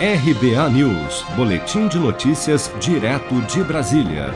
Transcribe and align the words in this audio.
RBA 0.00 0.70
News, 0.70 1.24
Boletim 1.34 1.88
de 1.88 1.98
Notícias, 1.98 2.70
direto 2.80 3.34
de 3.52 3.64
Brasília. 3.64 4.32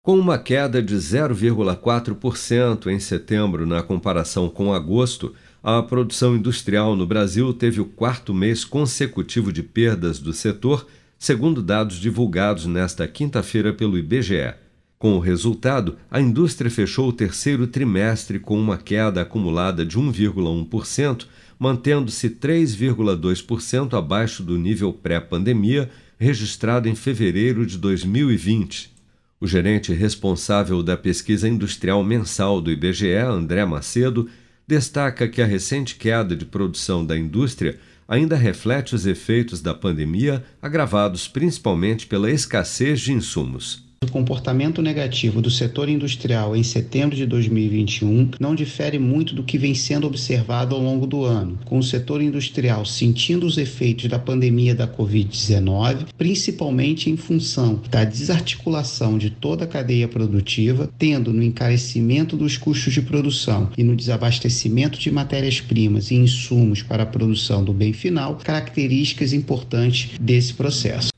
Com 0.00 0.16
uma 0.16 0.38
queda 0.38 0.80
de 0.80 0.94
0,4% 0.94 2.86
em 2.86 3.00
setembro 3.00 3.66
na 3.66 3.82
comparação 3.82 4.48
com 4.48 4.72
agosto, 4.72 5.34
a 5.60 5.82
produção 5.82 6.36
industrial 6.36 6.94
no 6.94 7.04
Brasil 7.04 7.52
teve 7.52 7.80
o 7.80 7.84
quarto 7.84 8.32
mês 8.32 8.64
consecutivo 8.64 9.52
de 9.52 9.64
perdas 9.64 10.20
do 10.20 10.32
setor, 10.32 10.86
segundo 11.18 11.60
dados 11.60 11.96
divulgados 11.96 12.64
nesta 12.66 13.08
quinta-feira 13.08 13.72
pelo 13.72 13.98
IBGE. 13.98 14.54
Com 15.00 15.16
o 15.16 15.18
resultado, 15.18 15.96
a 16.10 16.20
indústria 16.20 16.70
fechou 16.70 17.08
o 17.08 17.12
terceiro 17.12 17.66
trimestre 17.66 18.38
com 18.38 18.60
uma 18.60 18.76
queda 18.76 19.22
acumulada 19.22 19.82
de 19.82 19.98
1,1%, 19.98 21.24
mantendo-se 21.58 22.28
3,2% 22.28 23.96
abaixo 23.96 24.42
do 24.42 24.58
nível 24.58 24.92
pré-pandemia 24.92 25.88
registrado 26.18 26.86
em 26.86 26.94
fevereiro 26.94 27.64
de 27.64 27.78
2020. 27.78 28.92
O 29.40 29.46
gerente 29.46 29.90
responsável 29.94 30.82
da 30.82 30.98
pesquisa 30.98 31.48
industrial 31.48 32.04
mensal 32.04 32.60
do 32.60 32.70
IBGE, 32.70 33.14
André 33.14 33.64
Macedo, 33.64 34.28
destaca 34.68 35.26
que 35.26 35.40
a 35.40 35.46
recente 35.46 35.94
queda 35.94 36.36
de 36.36 36.44
produção 36.44 37.06
da 37.06 37.16
indústria 37.16 37.78
ainda 38.06 38.36
reflete 38.36 38.94
os 38.94 39.06
efeitos 39.06 39.62
da 39.62 39.72
pandemia, 39.72 40.44
agravados 40.60 41.26
principalmente 41.26 42.06
pela 42.06 42.30
escassez 42.30 43.00
de 43.00 43.14
insumos. 43.14 43.88
O 44.02 44.10
comportamento 44.10 44.80
negativo 44.80 45.42
do 45.42 45.50
setor 45.50 45.86
industrial 45.86 46.56
em 46.56 46.62
setembro 46.62 47.14
de 47.14 47.26
2021 47.26 48.30
não 48.40 48.54
difere 48.54 48.98
muito 48.98 49.34
do 49.34 49.42
que 49.42 49.58
vem 49.58 49.74
sendo 49.74 50.06
observado 50.06 50.74
ao 50.74 50.80
longo 50.80 51.06
do 51.06 51.22
ano, 51.22 51.58
com 51.66 51.78
o 51.78 51.82
setor 51.82 52.22
industrial 52.22 52.86
sentindo 52.86 53.44
os 53.44 53.58
efeitos 53.58 54.08
da 54.08 54.18
pandemia 54.18 54.74
da 54.74 54.88
Covid-19, 54.88 56.06
principalmente 56.16 57.10
em 57.10 57.16
função 57.18 57.78
da 57.90 58.02
desarticulação 58.02 59.18
de 59.18 59.28
toda 59.28 59.64
a 59.64 59.68
cadeia 59.68 60.08
produtiva, 60.08 60.88
tendo 60.98 61.30
no 61.30 61.42
encarecimento 61.42 62.38
dos 62.38 62.56
custos 62.56 62.94
de 62.94 63.02
produção 63.02 63.68
e 63.76 63.84
no 63.84 63.94
desabastecimento 63.94 64.98
de 64.98 65.10
matérias-primas 65.10 66.10
e 66.10 66.14
insumos 66.14 66.82
para 66.82 67.02
a 67.02 67.06
produção 67.06 67.62
do 67.62 67.74
bem 67.74 67.92
final, 67.92 68.36
características 68.36 69.34
importantes 69.34 70.12
desse 70.18 70.54
processo. 70.54 71.09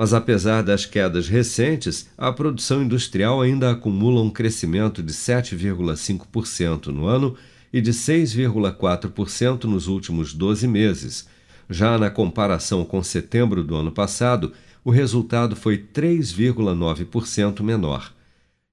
Mas 0.00 0.14
apesar 0.14 0.62
das 0.62 0.86
quedas 0.86 1.28
recentes, 1.28 2.08
a 2.16 2.32
produção 2.32 2.82
industrial 2.82 3.42
ainda 3.42 3.70
acumula 3.70 4.22
um 4.22 4.30
crescimento 4.30 5.02
de 5.02 5.12
7,5% 5.12 6.86
no 6.86 7.04
ano 7.04 7.36
e 7.70 7.82
de 7.82 7.92
6,4% 7.92 9.64
nos 9.64 9.88
últimos 9.88 10.32
12 10.32 10.66
meses. 10.66 11.28
Já 11.68 11.98
na 11.98 12.08
comparação 12.08 12.82
com 12.82 13.02
setembro 13.02 13.62
do 13.62 13.76
ano 13.76 13.92
passado, 13.92 14.54
o 14.82 14.90
resultado 14.90 15.54
foi 15.54 15.76
3,9% 15.76 17.62
menor. 17.62 18.10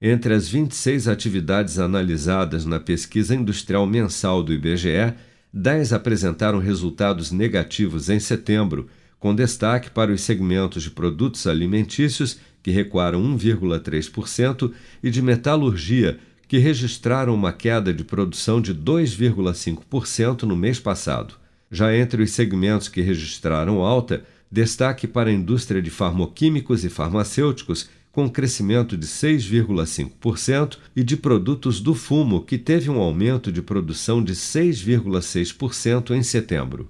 Entre 0.01 0.33
as 0.33 0.47
26 0.47 1.09
atividades 1.09 1.77
analisadas 1.77 2.63
na 2.63 2.79
pesquisa 2.79 3.35
industrial 3.35 3.85
mensal 3.85 4.41
do 4.41 4.53
IBGE, 4.53 5.13
10 5.51 5.91
apresentaram 5.91 6.59
resultados 6.59 7.33
negativos 7.33 8.07
em 8.07 8.17
setembro 8.17 8.87
com 9.19 9.33
destaque 9.33 9.89
para 9.89 10.11
os 10.11 10.21
segmentos 10.21 10.83
de 10.83 10.91
produtos 10.91 11.47
alimentícios, 11.47 12.39
que 12.61 12.71
recuaram 12.71 13.21
1,3%, 13.37 14.71
e 15.01 15.09
de 15.09 15.21
metalurgia, 15.21 16.19
que 16.47 16.57
registraram 16.57 17.33
uma 17.33 17.51
queda 17.51 17.93
de 17.93 18.03
produção 18.03 18.61
de 18.61 18.73
2,5% 18.73 20.43
no 20.43 20.55
mês 20.55 20.79
passado. 20.79 21.35
Já 21.69 21.95
entre 21.95 22.23
os 22.23 22.31
segmentos 22.31 22.87
que 22.87 23.01
registraram 23.01 23.81
alta, 23.81 24.23
destaque 24.49 25.05
para 25.07 25.29
a 25.29 25.33
indústria 25.33 25.81
de 25.81 25.89
farmoquímicos 25.89 26.85
e 26.85 26.89
farmacêuticos, 26.89 27.89
com 28.11 28.29
crescimento 28.29 28.95
de 28.95 29.05
6,5%, 29.05 30.77
e 30.95 31.03
de 31.03 31.17
produtos 31.17 31.81
do 31.81 31.93
fumo, 31.93 32.41
que 32.41 32.57
teve 32.57 32.89
um 32.89 32.99
aumento 32.99 33.51
de 33.51 33.61
produção 33.61 34.23
de 34.23 34.33
6,6% 34.33 36.15
em 36.15 36.23
setembro 36.23 36.89